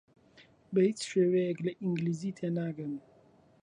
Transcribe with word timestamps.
بە 0.73 0.81
هیچ 0.89 0.99
شێوەیەک 1.09 1.59
لە 1.65 1.71
ئینگلیزی 1.81 2.35
تێناگەن. 2.37 2.93